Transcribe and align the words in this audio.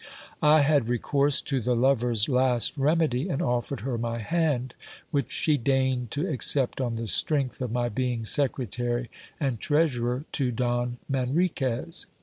I 0.41 0.61
had 0.61 0.89
recourse 0.89 1.43
to 1.43 1.61
the 1.61 1.75
lover's 1.75 2.27
last 2.27 2.75
remedy, 2.75 3.29
and 3.29 3.39
offered 3.39 3.81
her 3.81 3.99
my 3.99 4.17
hand, 4.17 4.73
which 5.11 5.31
she 5.31 5.57
deigned 5.59 6.09
to 6.09 6.27
accept 6.27 6.81
on 6.81 6.95
the 6.95 7.07
strength 7.07 7.61
of 7.61 7.71
my 7.71 7.87
being 7.87 8.25
secretary 8.25 9.11
and 9.39 9.59
treasurer 9.59 10.25
to 10.31 10.51
Don 10.51 10.97
Manriquez. 11.07 12.07